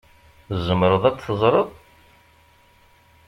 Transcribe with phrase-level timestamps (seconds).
[0.47, 1.69] Tzemreḍ ad d-teẓṛeḍ?